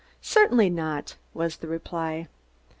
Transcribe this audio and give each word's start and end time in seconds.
"Certainly 0.23 0.71
not," 0.71 1.17
was 1.31 1.57
the 1.57 1.67
reply. 1.67 2.27